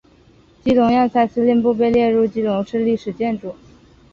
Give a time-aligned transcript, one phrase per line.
[0.63, 3.55] 基隆要塞司令部被列入基隆市历史建筑。